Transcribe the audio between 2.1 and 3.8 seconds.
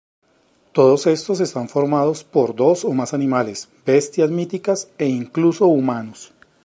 por dos o más animales,